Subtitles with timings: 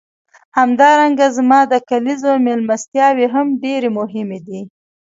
[0.57, 4.61] همدارنګه زما د کلیزو میلمستیاوې هم ډېرې مهمې دي.